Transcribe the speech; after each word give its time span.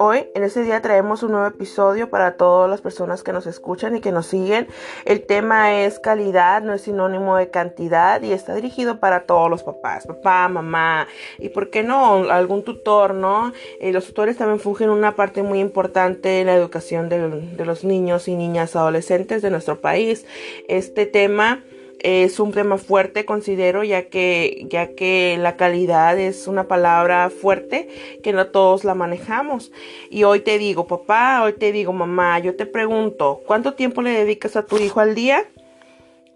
Hoy, 0.00 0.28
en 0.36 0.44
este 0.44 0.62
día, 0.62 0.80
traemos 0.80 1.24
un 1.24 1.32
nuevo 1.32 1.48
episodio 1.48 2.08
para 2.08 2.36
todas 2.36 2.70
las 2.70 2.80
personas 2.80 3.24
que 3.24 3.32
nos 3.32 3.48
escuchan 3.48 3.96
y 3.96 4.00
que 4.00 4.12
nos 4.12 4.26
siguen. 4.26 4.68
El 5.04 5.26
tema 5.26 5.74
es 5.74 5.98
calidad, 5.98 6.62
no 6.62 6.72
es 6.72 6.82
sinónimo 6.82 7.34
de 7.34 7.50
cantidad 7.50 8.22
y 8.22 8.30
está 8.30 8.54
dirigido 8.54 9.00
para 9.00 9.24
todos 9.24 9.50
los 9.50 9.64
papás, 9.64 10.06
papá, 10.06 10.48
mamá 10.48 11.08
y, 11.38 11.48
¿por 11.48 11.70
qué 11.70 11.82
no?, 11.82 12.30
algún 12.30 12.62
tutor, 12.62 13.12
¿no? 13.12 13.52
Eh, 13.80 13.92
los 13.92 14.06
tutores 14.06 14.36
también 14.36 14.60
fungen 14.60 14.90
una 14.90 15.16
parte 15.16 15.42
muy 15.42 15.58
importante 15.58 16.42
en 16.42 16.46
la 16.46 16.54
educación 16.54 17.08
de, 17.08 17.28
de 17.28 17.64
los 17.64 17.82
niños 17.82 18.28
y 18.28 18.36
niñas 18.36 18.76
adolescentes 18.76 19.42
de 19.42 19.50
nuestro 19.50 19.80
país. 19.80 20.26
Este 20.68 21.06
tema 21.06 21.64
es 22.00 22.38
un 22.40 22.52
tema 22.52 22.78
fuerte, 22.78 23.24
considero, 23.24 23.84
ya 23.84 24.08
que, 24.08 24.66
ya 24.68 24.94
que 24.94 25.36
la 25.38 25.56
calidad 25.56 26.18
es 26.18 26.46
una 26.46 26.68
palabra 26.68 27.30
fuerte 27.30 27.88
que 28.22 28.32
no 28.32 28.48
todos 28.48 28.84
la 28.84 28.94
manejamos. 28.94 29.72
Y 30.10 30.24
hoy 30.24 30.40
te 30.40 30.58
digo, 30.58 30.86
papá, 30.86 31.42
hoy 31.42 31.54
te 31.54 31.72
digo, 31.72 31.92
mamá, 31.92 32.38
yo 32.38 32.56
te 32.56 32.66
pregunto, 32.66 33.40
¿cuánto 33.46 33.74
tiempo 33.74 34.02
le 34.02 34.10
dedicas 34.10 34.56
a 34.56 34.64
tu 34.64 34.78
hijo 34.78 35.00
al 35.00 35.14
día? 35.14 35.44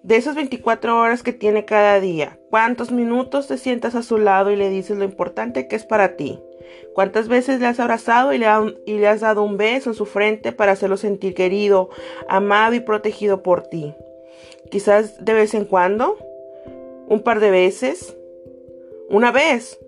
De 0.03 0.17
esas 0.17 0.35
24 0.35 0.99
horas 0.99 1.23
que 1.23 1.33
tiene 1.33 1.65
cada 1.65 2.01
día, 2.01 2.37
¿cuántos 2.51 2.91
minutos 2.91 3.47
te 3.47 3.57
sientas 3.57 3.95
a 3.95 4.03
su 4.03 4.19
lado 4.19 4.51
y 4.51 4.57
le 4.57 4.69
dices 4.69 4.99
lo 4.99 5.05
importante 5.05 5.69
que 5.69 5.77
es 5.77 5.85
para 5.85 6.17
ti? 6.17 6.41
¿Cuántas 6.93 7.29
veces 7.29 7.61
le 7.61 7.67
has 7.67 7.79
abrazado 7.79 8.33
y 8.33 8.39
le, 8.39 8.47
y 8.85 8.99
le 8.99 9.07
has 9.07 9.21
dado 9.21 9.43
un 9.43 9.57
beso 9.57 9.91
en 9.91 9.95
su 9.95 10.05
frente 10.05 10.51
para 10.51 10.73
hacerlo 10.73 10.97
sentir 10.97 11.35
querido, 11.35 11.91
amado 12.29 12.75
y 12.75 12.81
protegido 12.81 13.45
por 13.45 13.63
ti? 13.63 13.95
Quizás 14.73 15.23
de 15.23 15.35
vez 15.35 15.53
en 15.53 15.67
cuando, 15.67 16.17
un 17.07 17.21
par 17.21 17.41
de 17.41 17.51
veces, 17.51 18.17
una 19.11 19.31
vez, 19.31 19.79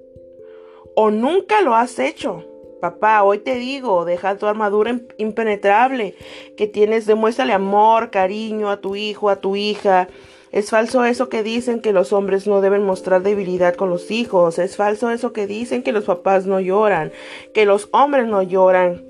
o 0.95 1.11
nunca 1.11 1.63
lo 1.63 1.75
has 1.75 1.99
hecho. 1.99 2.45
Papá, 2.83 3.23
hoy 3.23 3.39
te 3.39 3.55
digo, 3.55 4.05
deja 4.05 4.37
tu 4.37 4.45
armadura 4.45 5.01
impenetrable 5.17 6.15
que 6.59 6.67
tienes, 6.67 7.07
demuéstrale 7.07 7.55
amor, 7.55 8.11
cariño 8.11 8.69
a 8.69 8.83
tu 8.83 8.95
hijo, 8.95 9.31
a 9.31 9.37
tu 9.37 9.57
hija. 9.57 10.09
Es 10.53 10.69
falso 10.69 11.03
eso 11.07 11.31
que 11.31 11.43
dicen 11.43 11.81
que 11.81 11.95
los 11.95 12.13
hombres 12.13 12.47
no 12.47 12.61
deben 12.61 12.85
mostrar 12.85 13.23
debilidad 13.23 13.77
con 13.77 13.89
los 13.89 14.11
hijos. 14.11 14.59
Es 14.59 14.77
falso 14.77 15.09
eso 15.11 15.33
que 15.33 15.47
dicen 15.47 15.83
que 15.83 15.93
los 15.93 16.05
papás 16.05 16.45
no 16.45 16.61
lloran, 16.61 17.11
que 17.55 17.65
los 17.65 17.89
hombres 17.91 18.27
no 18.27 18.43
lloran. 18.43 19.03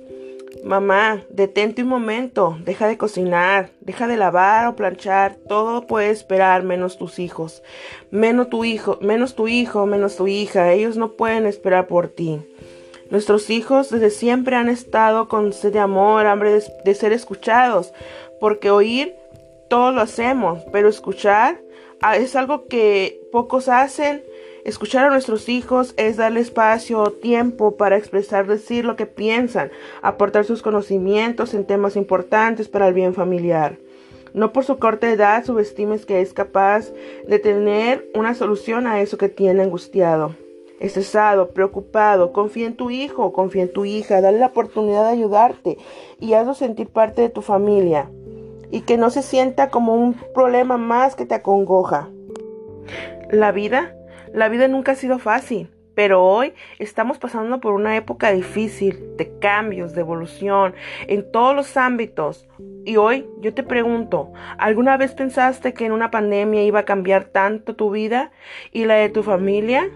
Mamá, 0.65 1.23
detente 1.29 1.83
un 1.83 1.89
momento, 1.89 2.57
deja 2.65 2.89
de 2.89 2.97
cocinar, 2.97 3.69
deja 3.81 4.09
de 4.09 4.17
lavar 4.17 4.67
o 4.67 4.75
planchar, 4.75 5.37
todo 5.47 5.87
puede 5.87 6.09
esperar 6.09 6.63
menos 6.63 6.97
tus 6.97 7.19
hijos, 7.19 7.63
menos 8.11 8.49
tu 8.49 8.65
hijo, 8.65 8.97
menos 9.03 9.35
tu 9.35 9.47
hijo, 9.47 9.85
menos 9.85 10.17
tu 10.17 10.27
hija, 10.27 10.73
ellos 10.73 10.97
no 10.97 11.13
pueden 11.13 11.45
esperar 11.45 11.87
por 11.87 12.09
ti. 12.09 12.41
Nuestros 13.11 13.51
hijos 13.51 13.91
desde 13.91 14.09
siempre 14.09 14.57
han 14.57 14.71
estado 14.71 15.29
con 15.29 15.53
sed 15.53 15.75
de 15.75 15.81
amor, 15.81 16.25
hambre 16.25 16.63
de, 16.83 16.95
ser 16.95 17.13
escuchados, 17.13 17.93
porque 18.41 18.71
oír 18.71 19.15
todos 19.69 19.95
lo 19.95 20.01
hacemos, 20.01 20.63
pero 20.73 20.89
escuchar 20.89 21.61
ah, 22.01 22.17
es 22.17 22.37
algo 22.37 22.69
que 22.69 23.21
pocos 23.31 23.69
hacen 23.69 24.25
Escuchar 24.65 25.05
a 25.05 25.11
nuestros 25.11 25.51
hijos 25.51 25.93
es 25.99 26.17
darle 26.17 26.41
espacio 26.41 26.99
o 26.99 27.11
tiempo 27.11 27.77
para 27.77 27.99
expresar, 27.99 28.47
decir 28.47 28.87
lo 28.87 28.97
que 28.97 29.05
piensan, 29.05 29.71
aportar 30.01 30.47
sus 30.47 30.63
conocimientos 30.63 31.53
en 31.53 31.67
temas 31.67 31.97
importantes 31.97 32.69
para 32.69 32.89
el 32.89 32.95
bien 32.95 33.13
familiar. 33.13 33.77
No 34.33 34.55
por 34.55 34.65
su 34.65 34.79
corta 34.79 35.11
edad 35.11 35.45
subestimes 35.45 36.07
que 36.07 36.23
es 36.23 36.33
capaz 36.33 36.93
de 37.29 37.39
tener 37.39 38.11
una 38.15 38.33
solución 38.33 38.87
a 38.87 39.03
eso 39.03 39.19
que 39.19 39.29
tiene 39.29 39.63
angustiado. 39.63 40.35
Estresado, 40.81 41.51
preocupado, 41.51 42.33
confía 42.33 42.67
en 42.67 42.75
tu 42.75 42.91
hijo, 42.91 43.35
confía 43.35 43.65
en 43.65 43.73
tu 43.73 43.85
hija, 43.85 44.23
dale 44.23 44.39
la 44.39 44.47
oportunidad 44.47 45.05
de 45.05 45.13
ayudarte 45.13 45.77
y 46.19 46.33
hazlo 46.33 46.55
sentir 46.55 46.89
parte 46.89 47.21
de 47.21 47.29
tu 47.29 47.43
familia 47.43 48.11
y 48.71 48.81
que 48.81 48.97
no 48.97 49.11
se 49.11 49.21
sienta 49.21 49.69
como 49.69 49.95
un 49.95 50.15
problema 50.35 50.79
más 50.79 51.17
que 51.17 51.27
te 51.27 51.35
acongoja. 51.35 52.09
La 53.31 53.53
vida 53.53 53.95
la 54.35 54.49
vida 54.49 54.67
nunca 54.67 54.93
ha 54.93 54.97
sido 54.97 55.21
fácil, 55.21 55.71
pero 55.95 56.25
hoy 56.25 56.55
estamos 56.81 57.19
pasando 57.19 57.61
por 57.61 57.73
una 57.73 57.97
época 57.97 58.33
difícil 58.33 59.17
de 59.17 59.39
cambios, 59.39 59.95
de 59.95 60.01
evolución 60.01 60.75
en 61.07 61.31
todos 61.31 61.55
los 61.55 61.77
ámbitos. 61.77 62.49
Y 62.85 62.97
hoy 62.97 63.27
yo 63.41 63.55
te 63.55 63.63
pregunto, 63.63 64.33
¿alguna 64.59 64.97
vez 64.97 65.15
pensaste 65.15 65.73
que 65.73 65.87
en 65.87 65.93
una 65.93 66.11
pandemia 66.11 66.65
iba 66.65 66.81
a 66.81 66.85
cambiar 66.85 67.27
tanto 67.27 67.77
tu 67.77 67.93
vida 67.93 68.33
y 68.73 68.87
la 68.87 68.97
de 68.97 69.09
tu 69.09 69.23
familia? 69.23 69.89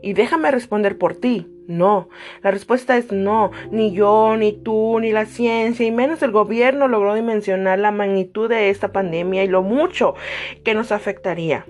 Y 0.00 0.14
déjame 0.14 0.50
responder 0.50 0.96
por 0.96 1.14
ti. 1.14 1.46
No, 1.68 2.08
la 2.42 2.50
respuesta 2.50 2.96
es 2.96 3.12
no, 3.12 3.52
ni 3.70 3.92
yo, 3.92 4.36
ni 4.36 4.52
tú, 4.52 4.98
ni 4.98 5.12
la 5.12 5.26
ciencia, 5.26 5.86
y 5.86 5.92
menos 5.92 6.22
el 6.22 6.32
gobierno 6.32 6.88
logró 6.88 7.14
dimensionar 7.14 7.78
la 7.78 7.92
magnitud 7.92 8.48
de 8.48 8.70
esta 8.70 8.92
pandemia 8.92 9.44
y 9.44 9.48
lo 9.48 9.62
mucho 9.62 10.14
que 10.64 10.74
nos 10.74 10.90
afectaría 10.90 11.66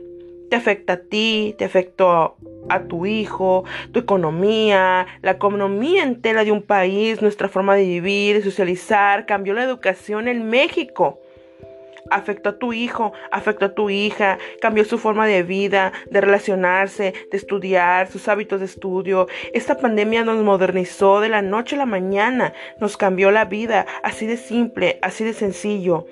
te 0.52 0.56
afecta 0.56 0.92
a 0.92 0.96
ti, 0.98 1.54
te 1.56 1.64
afectó 1.64 2.36
a 2.68 2.82
tu 2.82 3.06
hijo, 3.06 3.64
tu 3.90 4.00
economía, 4.00 5.06
la 5.22 5.30
economía 5.30 6.02
entera 6.02 6.44
de 6.44 6.52
un 6.52 6.60
país, 6.60 7.22
nuestra 7.22 7.48
forma 7.48 7.74
de 7.74 7.84
vivir, 7.84 8.36
de 8.36 8.42
socializar, 8.42 9.24
cambió 9.24 9.54
la 9.54 9.64
educación 9.64 10.28
en 10.28 10.50
México. 10.50 11.20
Afectó 12.10 12.50
a 12.50 12.58
tu 12.58 12.74
hijo, 12.74 13.14
afectó 13.30 13.64
a 13.64 13.74
tu 13.74 13.88
hija, 13.88 14.36
cambió 14.60 14.84
su 14.84 14.98
forma 14.98 15.26
de 15.26 15.42
vida, 15.42 15.94
de 16.10 16.20
relacionarse, 16.20 17.14
de 17.30 17.36
estudiar, 17.38 18.08
sus 18.08 18.28
hábitos 18.28 18.60
de 18.60 18.66
estudio. 18.66 19.28
Esta 19.54 19.78
pandemia 19.78 20.22
nos 20.22 20.44
modernizó 20.44 21.20
de 21.22 21.30
la 21.30 21.40
noche 21.40 21.76
a 21.76 21.78
la 21.78 21.86
mañana, 21.86 22.52
nos 22.78 22.98
cambió 22.98 23.30
la 23.30 23.46
vida, 23.46 23.86
así 24.02 24.26
de 24.26 24.36
simple, 24.36 24.98
así 25.00 25.24
de 25.24 25.32
sencillo. 25.32 26.04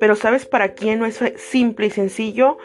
Pero 0.00 0.16
¿sabes 0.16 0.46
para 0.46 0.74
quién 0.74 0.98
no 0.98 1.06
es 1.06 1.22
simple 1.36 1.86
y 1.86 1.90
sencillo? 1.90 2.58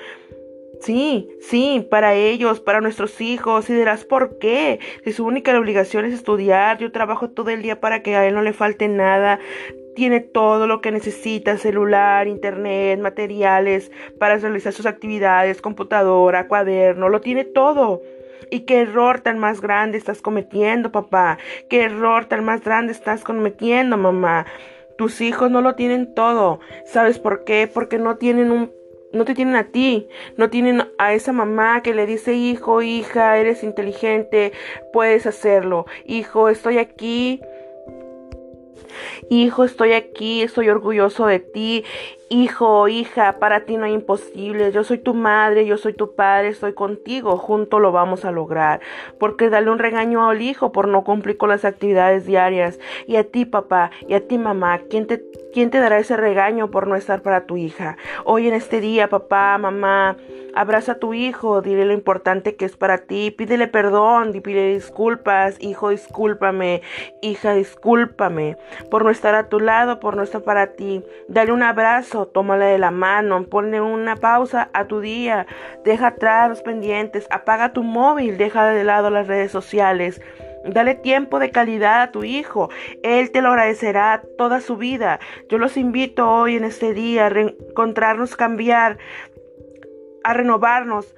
Sí, 0.79 1.27
sí, 1.41 1.85
para 1.91 2.13
ellos, 2.13 2.61
para 2.61 2.79
nuestros 2.79 3.19
hijos, 3.19 3.69
y 3.69 3.73
dirás, 3.73 4.05
¿por 4.05 4.39
qué? 4.39 4.79
Si 5.03 5.11
su 5.11 5.25
única 5.25 5.57
obligación 5.57 6.05
es 6.05 6.13
estudiar, 6.13 6.77
yo 6.77 6.91
trabajo 6.91 7.29
todo 7.29 7.49
el 7.49 7.61
día 7.61 7.81
para 7.81 8.01
que 8.01 8.15
a 8.15 8.25
él 8.25 8.33
no 8.33 8.41
le 8.41 8.53
falte 8.53 8.87
nada, 8.87 9.39
tiene 9.93 10.21
todo 10.21 10.67
lo 10.67 10.79
que 10.79 10.93
necesita, 10.93 11.57
celular, 11.57 12.29
internet, 12.29 12.97
materiales 13.01 13.91
para 14.17 14.37
realizar 14.37 14.71
sus 14.71 14.85
actividades, 14.85 15.61
computadora, 15.61 16.47
cuaderno, 16.47 17.09
lo 17.09 17.19
tiene 17.19 17.43
todo. 17.43 18.01
Y 18.49 18.61
qué 18.61 18.79
error 18.79 19.19
tan 19.19 19.37
más 19.37 19.59
grande 19.59 19.97
estás 19.97 20.21
cometiendo, 20.21 20.93
papá. 20.93 21.37
Qué 21.69 21.83
error 21.83 22.25
tan 22.25 22.45
más 22.45 22.63
grande 22.63 22.93
estás 22.93 23.25
cometiendo, 23.25 23.97
mamá. 23.97 24.45
Tus 24.97 25.19
hijos 25.19 25.51
no 25.51 25.61
lo 25.61 25.75
tienen 25.75 26.13
todo. 26.15 26.61
¿Sabes 26.85 27.19
por 27.19 27.43
qué? 27.43 27.69
Porque 27.71 27.99
no 27.99 28.15
tienen 28.15 28.51
un 28.51 28.71
no 29.11 29.25
te 29.25 29.33
tienen 29.33 29.55
a 29.55 29.65
ti, 29.71 30.07
no 30.37 30.49
tienen 30.49 30.89
a 30.97 31.13
esa 31.13 31.33
mamá 31.33 31.81
que 31.81 31.93
le 31.93 32.05
dice, 32.05 32.33
hijo, 32.33 32.81
hija, 32.81 33.37
eres 33.37 33.63
inteligente, 33.63 34.51
puedes 34.93 35.25
hacerlo, 35.25 35.85
hijo, 36.05 36.49
estoy 36.49 36.77
aquí, 36.77 37.41
hijo, 39.29 39.63
estoy 39.63 39.93
aquí, 39.93 40.41
estoy 40.41 40.69
orgulloso 40.69 41.25
de 41.25 41.39
ti, 41.39 41.83
Hijo, 42.31 42.87
hija, 42.87 43.39
para 43.39 43.61
ti 43.61 43.77
no 43.77 43.85
hay 43.85 43.93
imposible. 43.93 44.71
Yo 44.71 44.83
soy 44.83 44.99
tu 44.99 45.15
madre, 45.15 45.65
yo 45.65 45.77
soy 45.77 45.93
tu 45.93 46.13
padre, 46.13 46.49
estoy 46.49 46.73
contigo. 46.73 47.37
Juntos 47.37 47.81
lo 47.81 47.91
vamos 47.91 48.23
a 48.23 48.31
lograr. 48.31 48.81
Porque 49.19 49.49
dale 49.49 49.71
un 49.71 49.79
regaño 49.79 50.29
al 50.29 50.39
hijo 50.39 50.71
por 50.71 50.87
no 50.87 51.03
cumplir 51.03 51.37
con 51.37 51.49
las 51.49 51.65
actividades 51.65 52.27
diarias. 52.27 52.79
Y 53.07 53.15
a 53.15 53.23
ti, 53.23 53.45
papá, 53.45 53.89
y 54.07 54.13
a 54.13 54.27
ti, 54.27 54.37
mamá, 54.37 54.77
¿quién 54.91 55.07
te, 55.07 55.23
quién 55.53 55.71
te 55.71 55.79
dará 55.79 55.97
ese 55.97 56.17
regaño 56.17 56.69
por 56.69 56.85
no 56.85 56.95
estar 56.95 57.23
para 57.23 57.47
tu 57.47 57.57
hija? 57.57 57.97
Hoy 58.25 58.47
en 58.47 58.53
este 58.53 58.79
día, 58.79 59.09
papá, 59.09 59.57
mamá, 59.57 60.15
abraza 60.53 60.93
a 60.93 60.99
tu 60.99 61.15
hijo, 61.15 61.63
dile 61.63 61.85
lo 61.85 61.93
importante 61.93 62.55
que 62.55 62.65
es 62.65 62.77
para 62.77 62.99
ti, 62.99 63.31
pídele 63.31 63.67
perdón, 63.67 64.33
pídele 64.33 64.75
disculpas. 64.75 65.55
Hijo, 65.59 65.89
discúlpame. 65.89 66.83
Hija, 67.23 67.55
discúlpame 67.55 68.55
por 68.91 69.03
no 69.03 69.09
estar 69.09 69.33
a 69.33 69.49
tu 69.49 69.59
lado, 69.59 69.99
por 69.99 70.15
no 70.15 70.21
estar 70.21 70.43
para 70.43 70.73
ti. 70.73 71.03
Dale 71.27 71.51
un 71.51 71.63
abrazo 71.63 72.18
tómala 72.27 72.65
de 72.65 72.77
la 72.77 72.91
mano, 72.91 73.43
ponle 73.45 73.81
una 73.81 74.15
pausa 74.15 74.69
a 74.73 74.85
tu 74.85 74.99
día, 74.99 75.47
deja 75.83 76.07
atrás 76.07 76.49
los 76.49 76.61
pendientes, 76.61 77.27
apaga 77.29 77.73
tu 77.73 77.83
móvil, 77.83 78.37
deja 78.37 78.67
de 78.67 78.83
lado 78.83 79.09
las 79.09 79.27
redes 79.27 79.51
sociales. 79.51 80.21
Dale 80.65 80.95
tiempo 80.95 81.39
de 81.39 81.51
calidad 81.51 82.01
a 82.01 82.11
tu 82.11 82.23
hijo. 82.25 82.69
Él 83.01 83.31
te 83.31 83.41
lo 83.41 83.49
agradecerá 83.49 84.21
toda 84.37 84.59
su 84.59 84.75
vida. 84.75 85.19
Yo 85.49 85.57
los 85.57 85.77
invito 85.77 86.29
hoy 86.29 86.57
en 86.57 86.65
este 86.65 86.93
día 86.93 87.27
a 87.27 87.29
reencontrarnos, 87.29 88.35
cambiar, 88.35 88.97
a 90.23 90.33
renovarnos 90.33 91.15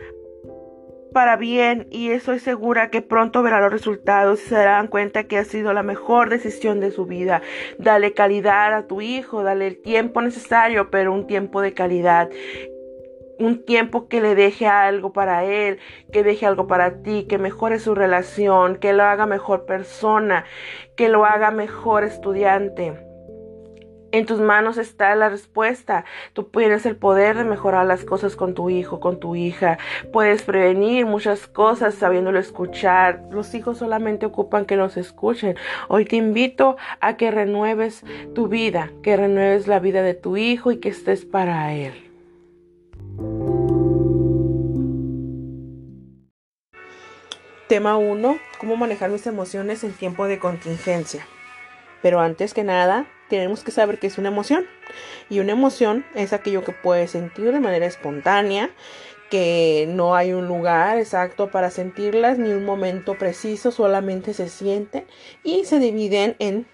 para 1.13 1.35
bien 1.35 1.87
y 1.91 2.11
estoy 2.11 2.39
segura 2.39 2.89
que 2.89 3.01
pronto 3.01 3.43
verá 3.43 3.59
los 3.59 3.71
resultados 3.71 4.41
y 4.41 4.49
se 4.49 4.55
darán 4.55 4.87
cuenta 4.87 5.25
que 5.25 5.37
ha 5.37 5.43
sido 5.43 5.73
la 5.73 5.83
mejor 5.83 6.29
decisión 6.29 6.79
de 6.79 6.91
su 6.91 7.05
vida. 7.05 7.41
Dale 7.77 8.13
calidad 8.13 8.73
a 8.73 8.87
tu 8.87 9.01
hijo, 9.01 9.43
dale 9.43 9.67
el 9.67 9.81
tiempo 9.81 10.21
necesario, 10.21 10.89
pero 10.89 11.13
un 11.13 11.27
tiempo 11.27 11.61
de 11.61 11.73
calidad. 11.73 12.29
un 13.39 13.65
tiempo 13.65 14.07
que 14.07 14.21
le 14.21 14.35
deje 14.35 14.67
algo 14.67 15.13
para 15.13 15.43
él, 15.45 15.79
que 16.13 16.21
deje 16.21 16.45
algo 16.45 16.67
para 16.67 17.01
ti, 17.01 17.25
que 17.27 17.39
mejore 17.39 17.79
su 17.79 17.95
relación, 17.95 18.75
que 18.75 18.93
lo 18.93 19.03
haga 19.03 19.25
mejor 19.25 19.65
persona, 19.65 20.45
que 20.95 21.09
lo 21.09 21.25
haga 21.25 21.49
mejor 21.49 22.03
estudiante. 22.03 23.10
En 24.13 24.25
tus 24.25 24.41
manos 24.41 24.77
está 24.77 25.15
la 25.15 25.29
respuesta. 25.29 26.03
Tú 26.33 26.43
tienes 26.43 26.85
el 26.85 26.97
poder 26.97 27.37
de 27.37 27.45
mejorar 27.45 27.85
las 27.85 28.03
cosas 28.03 28.35
con 28.35 28.53
tu 28.53 28.69
hijo, 28.69 28.99
con 28.99 29.21
tu 29.21 29.37
hija. 29.37 29.77
Puedes 30.11 30.43
prevenir 30.43 31.05
muchas 31.05 31.47
cosas 31.47 31.95
sabiéndolo 31.95 32.37
escuchar. 32.37 33.23
Los 33.31 33.53
hijos 33.53 33.77
solamente 33.77 34.25
ocupan 34.25 34.65
que 34.65 34.75
los 34.75 34.97
escuchen. 34.97 35.55
Hoy 35.87 36.03
te 36.03 36.17
invito 36.17 36.75
a 36.99 37.15
que 37.15 37.31
renueves 37.31 38.03
tu 38.35 38.49
vida, 38.49 38.91
que 39.01 39.15
renueves 39.15 39.67
la 39.67 39.79
vida 39.79 40.01
de 40.01 40.13
tu 40.13 40.35
hijo 40.35 40.73
y 40.73 40.79
que 40.79 40.89
estés 40.89 41.23
para 41.23 41.73
él. 41.73 41.93
Tema 47.69 47.95
1. 47.95 48.37
¿Cómo 48.59 48.75
manejar 48.75 49.09
mis 49.09 49.25
emociones 49.25 49.85
en 49.85 49.93
tiempo 49.93 50.27
de 50.27 50.37
contingencia? 50.37 51.25
Pero 52.01 52.19
antes 52.19 52.53
que 52.53 52.65
nada, 52.65 53.05
tenemos 53.31 53.63
que 53.63 53.71
saber 53.71 53.97
que 53.97 54.07
es 54.07 54.17
una 54.17 54.27
emoción. 54.27 54.65
Y 55.29 55.39
una 55.39 55.53
emoción 55.53 56.05
es 56.13 56.33
aquello 56.33 56.63
que 56.63 56.73
puedes 56.73 57.11
sentir 57.11 57.51
de 57.51 57.59
manera 57.61 57.85
espontánea, 57.85 58.69
que 59.29 59.85
no 59.89 60.13
hay 60.13 60.33
un 60.33 60.47
lugar 60.47 60.99
exacto 60.99 61.49
para 61.49 61.71
sentirlas 61.71 62.37
ni 62.37 62.51
un 62.51 62.65
momento 62.65 63.17
preciso, 63.17 63.71
solamente 63.71 64.33
se 64.33 64.49
siente 64.49 65.07
y 65.43 65.63
se 65.63 65.79
dividen 65.79 66.35
en 66.39 66.67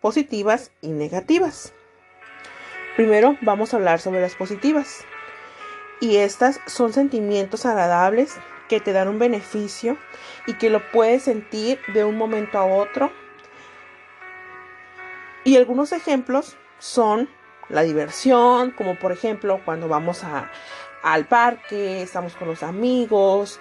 positivas 0.00 0.72
y 0.82 0.88
negativas. 0.88 1.72
Primero 2.96 3.36
vamos 3.40 3.72
a 3.72 3.76
hablar 3.76 4.00
sobre 4.00 4.20
las 4.20 4.34
positivas. 4.34 5.04
Y 6.00 6.16
estas 6.16 6.60
son 6.66 6.92
sentimientos 6.92 7.64
agradables 7.64 8.36
que 8.68 8.80
te 8.80 8.92
dan 8.92 9.06
un 9.06 9.20
beneficio 9.20 9.96
y 10.48 10.54
que 10.54 10.70
lo 10.70 10.82
puedes 10.90 11.22
sentir 11.22 11.78
de 11.94 12.04
un 12.04 12.18
momento 12.18 12.58
a 12.58 12.66
otro 12.66 13.12
y 15.46 15.56
algunos 15.56 15.92
ejemplos 15.92 16.56
son 16.80 17.30
la 17.68 17.82
diversión, 17.82 18.72
como 18.72 18.98
por 18.98 19.12
ejemplo 19.12 19.60
cuando 19.64 19.86
vamos 19.86 20.24
a, 20.24 20.50
al 21.04 21.26
parque, 21.26 22.02
estamos 22.02 22.34
con 22.34 22.48
los 22.48 22.64
amigos 22.64 23.60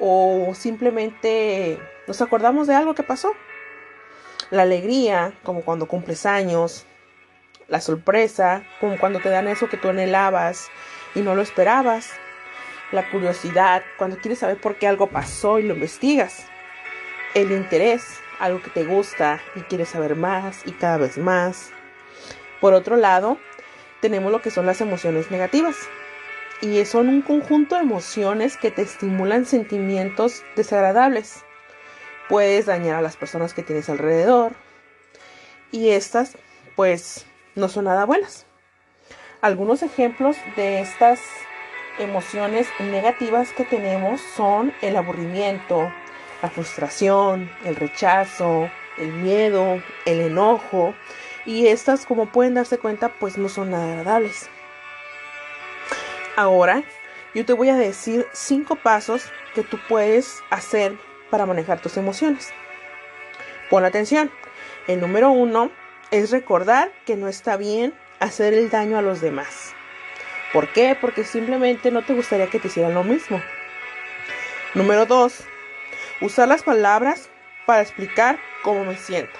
o 0.00 0.50
simplemente 0.54 1.78
nos 2.08 2.20
acordamos 2.20 2.66
de 2.66 2.74
algo 2.74 2.96
que 2.96 3.04
pasó. 3.04 3.32
La 4.50 4.62
alegría, 4.62 5.32
como 5.44 5.62
cuando 5.62 5.86
cumples 5.86 6.26
años. 6.26 6.84
La 7.68 7.80
sorpresa, 7.80 8.64
como 8.80 8.98
cuando 8.98 9.20
te 9.20 9.30
dan 9.30 9.46
eso 9.46 9.68
que 9.68 9.76
tú 9.76 9.90
anhelabas 9.90 10.68
y 11.14 11.20
no 11.20 11.36
lo 11.36 11.42
esperabas. 11.42 12.10
La 12.90 13.08
curiosidad, 13.08 13.84
cuando 13.98 14.18
quieres 14.18 14.40
saber 14.40 14.60
por 14.60 14.78
qué 14.78 14.88
algo 14.88 15.06
pasó 15.06 15.60
y 15.60 15.62
lo 15.62 15.74
investigas. 15.74 16.46
El 17.34 17.52
interés, 17.52 18.20
algo 18.38 18.62
que 18.62 18.70
te 18.70 18.84
gusta 18.84 19.40
y 19.54 19.60
quieres 19.60 19.90
saber 19.90 20.16
más 20.16 20.62
y 20.66 20.72
cada 20.72 20.98
vez 20.98 21.18
más. 21.18 21.70
Por 22.60 22.74
otro 22.74 22.96
lado, 22.96 23.38
tenemos 24.00 24.32
lo 24.32 24.42
que 24.42 24.50
son 24.50 24.66
las 24.66 24.80
emociones 24.80 25.30
negativas. 25.30 25.76
Y 26.60 26.84
son 26.84 27.08
un 27.08 27.22
conjunto 27.22 27.74
de 27.74 27.82
emociones 27.82 28.56
que 28.56 28.70
te 28.70 28.82
estimulan 28.82 29.44
sentimientos 29.44 30.42
desagradables. 30.56 31.44
Puedes 32.28 32.66
dañar 32.66 32.96
a 32.96 33.02
las 33.02 33.16
personas 33.16 33.54
que 33.54 33.62
tienes 33.62 33.88
alrededor. 33.88 34.52
Y 35.72 35.90
estas, 35.90 36.38
pues, 36.76 37.26
no 37.54 37.68
son 37.68 37.84
nada 37.84 38.06
buenas. 38.06 38.46
Algunos 39.40 39.82
ejemplos 39.82 40.36
de 40.56 40.80
estas 40.80 41.20
emociones 41.98 42.66
negativas 42.80 43.52
que 43.52 43.64
tenemos 43.64 44.20
son 44.36 44.72
el 44.80 44.96
aburrimiento, 44.96 45.92
la 46.44 46.50
frustración, 46.50 47.50
el 47.64 47.74
rechazo, 47.74 48.70
el 48.98 49.12
miedo, 49.14 49.82
el 50.04 50.20
enojo. 50.20 50.94
Y 51.46 51.68
estas, 51.68 52.04
como 52.04 52.26
pueden 52.26 52.52
darse 52.52 52.76
cuenta, 52.76 53.08
pues 53.18 53.38
no 53.38 53.48
son 53.48 53.70
nada 53.70 53.92
agradables. 53.92 54.50
Ahora, 56.36 56.82
yo 57.34 57.46
te 57.46 57.54
voy 57.54 57.70
a 57.70 57.76
decir 57.76 58.26
cinco 58.34 58.76
pasos 58.76 59.32
que 59.54 59.62
tú 59.62 59.78
puedes 59.88 60.42
hacer 60.50 60.98
para 61.30 61.46
manejar 61.46 61.80
tus 61.80 61.96
emociones. 61.96 62.52
Pon 63.70 63.86
atención. 63.86 64.30
El 64.86 65.00
número 65.00 65.30
uno 65.30 65.70
es 66.10 66.30
recordar 66.30 66.92
que 67.06 67.16
no 67.16 67.26
está 67.26 67.56
bien 67.56 67.94
hacer 68.20 68.52
el 68.52 68.68
daño 68.68 68.98
a 68.98 69.02
los 69.02 69.22
demás. 69.22 69.72
¿Por 70.52 70.68
qué? 70.74 70.94
Porque 71.00 71.24
simplemente 71.24 71.90
no 71.90 72.02
te 72.02 72.12
gustaría 72.12 72.48
que 72.48 72.58
te 72.58 72.68
hicieran 72.68 72.92
lo 72.92 73.02
mismo. 73.02 73.40
Número 74.74 75.06
dos, 75.06 75.46
Usar 76.24 76.48
las 76.48 76.62
palabras 76.62 77.28
para 77.66 77.82
explicar 77.82 78.38
cómo 78.62 78.82
me 78.86 78.96
siento. 78.96 79.38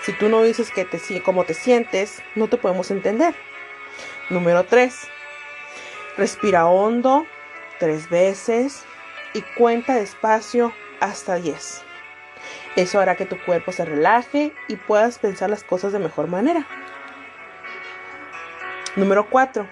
Si 0.00 0.14
tú 0.14 0.30
no 0.30 0.42
dices 0.42 0.70
que 0.70 0.86
te, 0.86 0.98
cómo 1.22 1.44
te 1.44 1.52
sientes, 1.52 2.22
no 2.34 2.48
te 2.48 2.56
podemos 2.56 2.90
entender. 2.90 3.34
Número 4.30 4.64
3. 4.64 4.98
Respira 6.16 6.64
hondo 6.64 7.26
tres 7.78 8.08
veces 8.08 8.82
y 9.34 9.42
cuenta 9.58 9.94
despacio 9.94 10.72
hasta 11.00 11.34
10. 11.34 11.82
Eso 12.76 12.98
hará 12.98 13.16
que 13.16 13.26
tu 13.26 13.38
cuerpo 13.44 13.70
se 13.70 13.84
relaje 13.84 14.54
y 14.68 14.76
puedas 14.76 15.18
pensar 15.18 15.50
las 15.50 15.64
cosas 15.64 15.92
de 15.92 15.98
mejor 15.98 16.28
manera. 16.28 16.66
Número 18.96 19.28
4. 19.28 19.68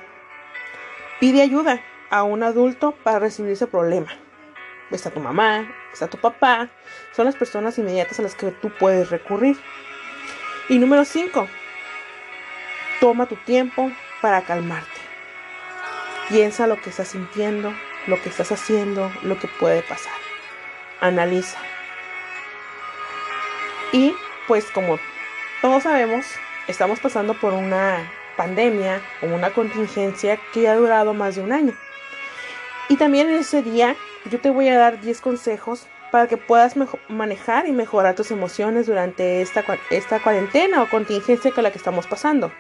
Pide 1.21 1.41
ayuda 1.41 1.81
a 2.11 2.23
un 2.23 2.43
adulto 2.43 2.93
para 3.03 3.19
recibir 3.19 3.53
ese 3.53 3.67
problema 3.67 4.13
está 4.97 5.11
tu 5.11 5.21
mamá, 5.21 5.71
está 5.99 6.09
tu 6.09 6.19
papá, 6.19 6.69
son 7.15 7.25
las 7.25 7.35
personas 7.35 7.77
inmediatas 7.79 8.21
a 8.21 8.23
las 8.23 8.37
que 8.37 8.53
tú 8.53 8.71
puedes 8.71 9.11
recurrir. 9.11 9.57
Y 10.69 10.79
número 10.79 11.05
5, 11.05 11.49
toma 13.01 13.27
tu 13.27 13.35
tiempo 13.37 13.91
para 14.23 14.43
calmarte. 14.43 15.01
Piensa 16.29 16.67
lo 16.69 16.81
que 16.81 16.91
estás 16.91 17.09
sintiendo, 17.09 17.75
lo 18.07 18.21
que 18.23 18.29
estás 18.29 18.53
haciendo, 18.53 19.11
lo 19.23 19.39
que 19.39 19.49
puede 19.49 19.83
pasar. 19.83 20.13
Analiza. 21.01 21.59
Y 23.93 24.15
pues 24.47 24.67
como 24.71 24.99
todos 25.63 25.83
sabemos, 25.83 26.27
estamos 26.69 27.01
pasando 27.01 27.35
por 27.35 27.55
una 27.55 28.09
pandemia 28.37 29.01
o 29.23 29.27
una 29.27 29.51
contingencia 29.51 30.39
que 30.53 30.69
ha 30.69 30.77
durado 30.77 31.13
más 31.13 31.35
de 31.35 31.43
un 31.43 31.53
año. 31.53 31.75
Y 32.89 32.97
también 32.97 33.29
en 33.29 33.37
ese 33.37 33.63
día 33.63 33.97
yo 34.31 34.41
te 34.41 34.51
voy 34.51 34.69
a 34.69 34.79
dar 34.79 35.01
10 35.01 35.21
consejos 35.21 35.87
para 36.11 36.27
que 36.27 36.37
puedas 36.37 36.75
manejar 37.09 37.67
y 37.67 37.73
mejorar 37.73 38.15
tus 38.15 38.31
emociones 38.31 38.87
durante 38.87 39.43
esta, 39.43 39.65
esta 39.91 40.23
cuarentena 40.23 40.83
o 40.83 40.89
contingencia 40.89 41.53
con 41.53 41.65
la 41.65 41.71
que 41.71 41.79
estamos 41.79 42.07
pasando. 42.07 42.51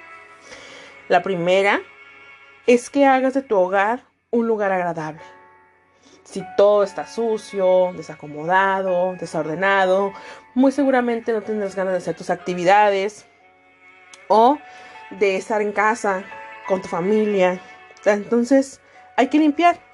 La 1.09 1.23
primera 1.23 1.81
es 2.67 2.91
que 2.91 3.07
hagas 3.07 3.35
de 3.35 3.43
tu 3.43 3.57
hogar 3.57 4.05
un 4.31 4.47
lugar 4.47 4.73
agradable. 4.73 5.23
Si 6.25 6.45
todo 6.59 6.83
está 6.83 7.07
sucio, 7.07 7.93
desacomodado, 7.97 9.15
desordenado, 9.19 10.13
muy 10.55 10.73
seguramente 10.73 11.33
no 11.33 11.41
tendrás 11.41 11.75
ganas 11.75 11.95
de 11.95 11.99
hacer 11.99 12.15
tus 12.15 12.29
actividades 12.29 13.25
o 14.29 14.59
de 15.11 15.37
estar 15.37 15.63
en 15.63 15.73
casa 15.73 16.25
con 16.67 16.83
tu 16.83 16.89
familia. 16.89 17.59
Entonces 18.05 18.83
hay 19.17 19.29
que 19.29 19.39
limpiar 19.39 19.88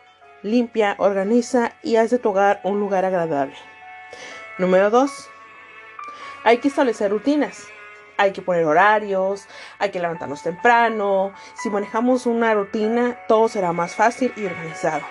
limpia, 0.44 0.94
organiza 0.98 1.72
y 1.82 1.96
haz 1.96 2.10
de 2.10 2.18
tu 2.18 2.28
hogar 2.28 2.60
un 2.62 2.78
lugar 2.78 3.04
agradable. 3.04 3.56
Número 4.58 4.90
2. 4.90 5.30
Hay 6.44 6.58
que 6.58 6.68
establecer 6.68 7.10
rutinas. 7.10 7.66
Hay 8.16 8.32
que 8.32 8.42
poner 8.42 8.64
horarios, 8.64 9.48
hay 9.80 9.90
que 9.90 9.98
levantarnos 9.98 10.42
temprano. 10.42 11.32
Si 11.60 11.68
manejamos 11.70 12.26
una 12.26 12.54
rutina, 12.54 13.18
todo 13.26 13.48
será 13.48 13.72
más 13.72 13.96
fácil 13.96 14.32
y 14.36 14.44
organizado. 14.44 15.02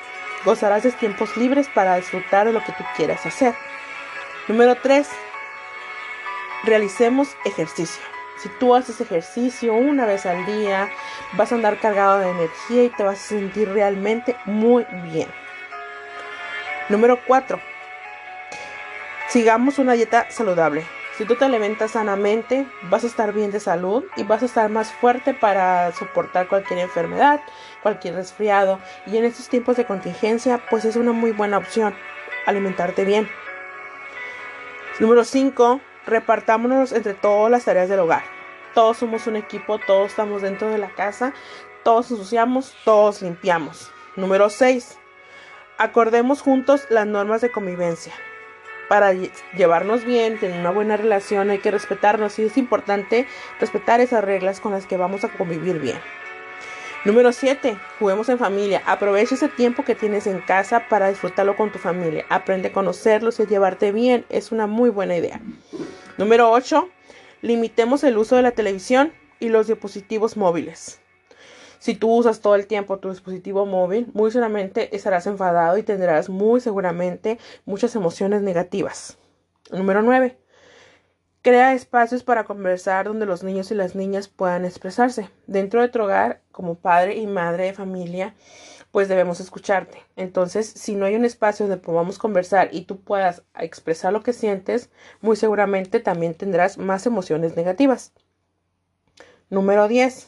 Gozarás 0.45 0.83
de 0.83 0.91
tiempos 0.93 1.35
libres 1.35 1.67
para 1.73 1.97
disfrutar 1.97 2.47
de 2.47 2.53
lo 2.53 2.63
que 2.63 2.71
tú 2.71 2.83
quieras 2.95 3.25
hacer. 3.25 3.55
Número 4.47 4.75
3. 4.75 5.09
Realicemos 6.63 7.35
ejercicio. 7.43 8.12
Si 8.37 8.49
tú 8.59 8.75
haces 8.75 8.99
ejercicio 8.99 9.73
una 9.73 10.05
vez 10.05 10.25
al 10.25 10.45
día, 10.45 10.89
vas 11.33 11.51
a 11.51 11.55
andar 11.55 11.79
cargado 11.79 12.19
de 12.19 12.29
energía 12.29 12.83
y 12.83 12.89
te 12.89 13.03
vas 13.03 13.19
a 13.19 13.27
sentir 13.27 13.69
realmente 13.69 14.35
muy 14.45 14.85
bien. 15.11 15.29
Número 16.89 17.19
4. 17.25 17.59
Sigamos 19.29 19.79
una 19.79 19.93
dieta 19.93 20.29
saludable. 20.29 20.85
Si 21.17 21.25
tú 21.25 21.35
te 21.35 21.45
alimentas 21.45 21.91
sanamente, 21.91 22.65
vas 22.89 23.03
a 23.03 23.07
estar 23.07 23.33
bien 23.33 23.51
de 23.51 23.59
salud 23.59 24.03
y 24.15 24.23
vas 24.23 24.41
a 24.41 24.45
estar 24.45 24.69
más 24.69 24.91
fuerte 24.91 25.35
para 25.35 25.91
soportar 25.91 26.47
cualquier 26.47 26.79
enfermedad, 26.79 27.39
cualquier 27.83 28.15
resfriado. 28.15 28.79
Y 29.05 29.17
en 29.17 29.25
estos 29.25 29.47
tiempos 29.47 29.77
de 29.77 29.85
contingencia, 29.85 30.59
pues 30.69 30.85
es 30.85 30.95
una 30.95 31.11
muy 31.11 31.31
buena 31.31 31.59
opción 31.59 31.95
alimentarte 32.47 33.05
bien. 33.05 33.29
Número 34.99 35.23
5 35.23 35.81
repartámonos 36.05 36.91
entre 36.91 37.13
todas 37.13 37.51
las 37.51 37.65
tareas 37.65 37.89
del 37.89 37.99
hogar. 37.99 38.23
Todos 38.73 38.97
somos 38.97 39.27
un 39.27 39.35
equipo, 39.35 39.79
todos 39.79 40.11
estamos 40.11 40.41
dentro 40.41 40.69
de 40.69 40.77
la 40.77 40.89
casa, 40.89 41.33
Todos 41.83 42.11
ensuciamos, 42.11 42.73
todos 42.85 43.21
limpiamos. 43.21 43.91
Número 44.15 44.49
6. 44.49 44.97
Acordemos 45.77 46.41
juntos 46.41 46.87
las 46.89 47.05
normas 47.05 47.41
de 47.41 47.51
convivencia. 47.51 48.13
Para 48.87 49.11
llevarnos 49.11 50.05
bien, 50.05 50.39
tener 50.39 50.59
una 50.61 50.71
buena 50.71 50.95
relación, 50.95 51.49
hay 51.49 51.59
que 51.59 51.71
respetarnos 51.71 52.39
y 52.39 52.43
es 52.43 52.57
importante 52.57 53.27
respetar 53.59 53.99
esas 53.99 54.23
reglas 54.23 54.61
con 54.61 54.71
las 54.71 54.85
que 54.85 54.95
vamos 54.95 55.25
a 55.25 55.29
convivir 55.29 55.79
bien. 55.79 55.97
Número 57.05 57.33
7. 57.33 57.77
Juguemos 57.99 58.29
en 58.29 58.39
familia. 58.39 58.81
Aprovecha 58.85 59.35
ese 59.35 59.49
tiempo 59.49 59.83
que 59.83 59.93
tienes 59.93 60.25
en 60.25 60.39
casa 60.39 60.87
para 60.87 61.09
disfrutarlo 61.09 61.57
con 61.57 61.69
tu 61.69 61.79
familia. 61.79 62.25
Aprende 62.29 62.69
a 62.69 62.73
conocerlos 62.73 63.41
y 63.41 63.45
llevarte 63.45 63.91
bien. 63.91 64.25
Es 64.29 64.53
una 64.53 64.67
muy 64.67 64.89
buena 64.89 65.17
idea. 65.17 65.41
Número 66.17 66.51
8. 66.51 66.89
Limitemos 67.41 68.03
el 68.03 68.17
uso 68.19 68.35
de 68.35 68.43
la 68.43 68.51
televisión 68.51 69.11
y 69.39 69.49
los 69.49 69.65
dispositivos 69.65 70.37
móviles. 70.37 71.01
Si 71.79 71.95
tú 71.95 72.15
usas 72.15 72.39
todo 72.39 72.53
el 72.53 72.67
tiempo 72.67 72.99
tu 72.99 73.09
dispositivo 73.09 73.65
móvil, 73.65 74.07
muy 74.13 74.29
seguramente 74.29 74.95
estarás 74.95 75.25
enfadado 75.25 75.75
y 75.77 75.83
tendrás 75.83 76.29
muy 76.29 76.61
seguramente 76.61 77.39
muchas 77.65 77.95
emociones 77.95 78.43
negativas. 78.43 79.17
Número 79.71 80.03
9. 80.03 80.37
Crea 81.41 81.73
espacios 81.73 82.23
para 82.23 82.43
conversar 82.43 83.07
donde 83.07 83.25
los 83.25 83.43
niños 83.43 83.71
y 83.71 83.75
las 83.75 83.95
niñas 83.95 84.27
puedan 84.27 84.65
expresarse. 84.65 85.31
Dentro 85.47 85.81
de 85.81 85.89
tu 85.89 85.99
hogar, 85.99 86.41
como 86.51 86.75
padre 86.75 87.15
y 87.17 87.25
madre 87.25 87.65
de 87.65 87.73
familia, 87.73 88.35
pues 88.93 89.07
debemos 89.07 89.39
escucharte. 89.39 90.03
Entonces, 90.15 90.67
si 90.67 90.93
no 90.93 91.07
hay 91.07 91.15
un 91.15 91.25
espacio 91.25 91.65
donde 91.65 91.81
podamos 91.83 92.19
conversar 92.19 92.69
y 92.71 92.81
tú 92.81 93.01
puedas 93.01 93.41
expresar 93.57 94.13
lo 94.13 94.21
que 94.21 94.33
sientes, 94.33 94.91
muy 95.19 95.35
seguramente 95.35 95.99
también 95.99 96.35
tendrás 96.35 96.77
más 96.77 97.07
emociones 97.07 97.55
negativas. 97.55 98.13
Número 99.49 99.87
10. 99.87 100.27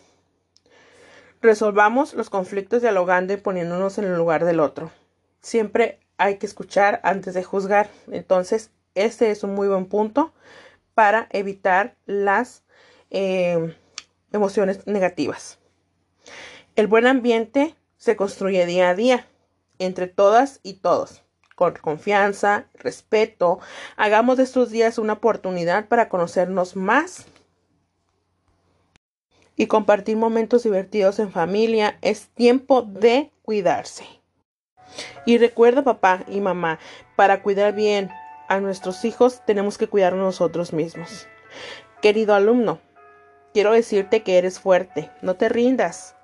Resolvamos 1.44 2.16
los 2.16 2.32
conflictos 2.32 2.82
dialogando 2.82 3.34
y 3.34 3.38
poniéndonos 3.38 4.00
en 4.00 4.06
el 4.06 4.16
lugar 4.16 4.46
del 4.46 4.60
otro. 4.60 4.90
Siempre 5.42 6.00
hay 6.18 6.40
que 6.40 6.48
escuchar 6.48 7.02
antes 7.04 7.36
de 7.36 7.44
juzgar. 7.44 7.88
Entonces, 8.12 8.72
este 8.96 9.30
es 9.30 9.44
un 9.44 9.54
muy 9.54 9.68
buen 9.68 9.86
punto 9.86 10.34
para 10.96 11.28
evitar 11.30 11.98
las 12.08 12.64
eh, 13.12 13.76
emociones 14.32 14.88
negativas. 14.88 15.60
El 16.76 16.88
buen 16.88 17.06
ambiente 17.06 17.76
se 18.06 18.16
construye 18.16 18.68
día 18.68 18.90
a 18.90 18.96
día 18.96 19.26
entre 19.80 20.06
todas 20.06 20.60
y 20.62 20.76
todos. 20.76 21.24
Con 21.56 21.74
confianza, 21.74 22.68
respeto, 22.76 23.58
hagamos 23.98 24.38
de 24.38 24.44
estos 24.44 24.70
días 24.70 25.00
una 25.00 25.14
oportunidad 25.14 25.88
para 25.88 26.08
conocernos 26.08 26.76
más 26.76 27.26
y 29.56 29.66
compartir 29.66 30.18
momentos 30.18 30.62
divertidos 30.62 31.18
en 31.18 31.32
familia. 31.32 31.98
Es 32.04 32.28
tiempo 32.28 32.84
de 32.84 33.32
cuidarse. 33.42 34.06
Y 35.26 35.40
recuerda 35.40 35.84
papá 35.84 36.26
y 36.28 36.42
mamá, 36.42 36.78
para 37.16 37.42
cuidar 37.42 37.74
bien 37.74 38.12
a 38.48 38.60
nuestros 38.60 39.04
hijos 39.04 39.42
tenemos 39.48 39.80
que 39.80 39.88
cuidar 39.88 40.14
nosotros 40.14 40.74
mismos. 40.74 41.28
Querido 42.04 42.36
alumno, 42.36 42.80
quiero 43.52 43.72
decirte 43.72 44.22
que 44.22 44.38
eres 44.38 44.60
fuerte, 44.60 45.10
no 45.24 45.38
te 45.38 45.50
rindas. 45.50 46.16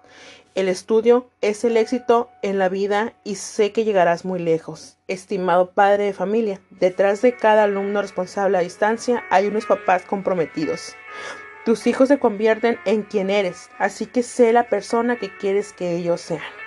El 0.53 0.67
estudio 0.67 1.29
es 1.39 1.63
el 1.63 1.77
éxito 1.77 2.29
en 2.41 2.59
la 2.59 2.67
vida 2.67 3.13
y 3.23 3.35
sé 3.35 3.71
que 3.71 3.85
llegarás 3.85 4.25
muy 4.25 4.37
lejos. 4.37 4.97
Estimado 5.07 5.71
padre 5.71 6.03
de 6.03 6.13
familia, 6.13 6.59
detrás 6.69 7.21
de 7.21 7.37
cada 7.37 7.63
alumno 7.63 8.01
responsable 8.01 8.57
a 8.57 8.61
distancia 8.61 9.23
hay 9.29 9.47
unos 9.47 9.65
papás 9.65 10.03
comprometidos. 10.03 10.97
Tus 11.63 11.87
hijos 11.87 12.09
se 12.09 12.19
convierten 12.19 12.77
en 12.83 13.03
quien 13.03 13.29
eres, 13.29 13.69
así 13.77 14.07
que 14.07 14.23
sé 14.23 14.51
la 14.51 14.67
persona 14.67 15.17
que 15.17 15.33
quieres 15.37 15.71
que 15.71 15.95
ellos 15.95 16.19
sean. 16.19 16.60